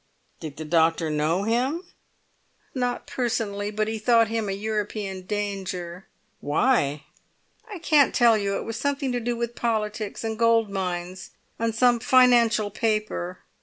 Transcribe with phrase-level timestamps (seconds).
[0.39, 1.83] "Did the doctor know him?"
[2.73, 6.07] "Not personally; but he thought him a European danger."
[6.39, 7.03] "Why?"
[7.71, 8.57] "I can't tell you.
[8.57, 11.29] It was something to do with politics and gold mines,
[11.59, 13.41] and some financial paper.